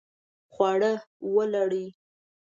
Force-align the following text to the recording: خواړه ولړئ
خواړه 0.53 0.91
ولړئ 1.33 1.87